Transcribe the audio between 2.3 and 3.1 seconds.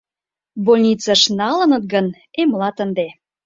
эмлат ынде.